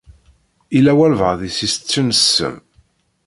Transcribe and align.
Yella 0.75 0.93
walebɛaḍ 0.97 1.39
i 1.47 1.49
s-iseččen 1.51 2.09
ssem. 2.19 2.55